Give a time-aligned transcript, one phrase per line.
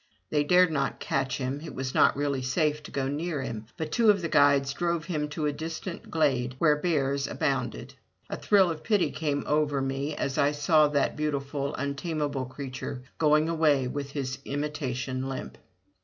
[0.31, 3.91] They dared not catch him, it was not really safe to go near him, but
[3.91, 7.93] two of the guides drove him to a distant glade where bears abounded.
[8.27, 13.47] A thrill of pity came over me as I saw that beautiful untamable creature going
[13.47, 15.59] away with his imitation limp.